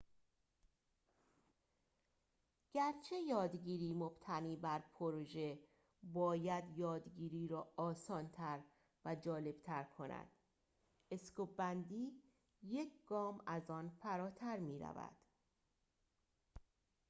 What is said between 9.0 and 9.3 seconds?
و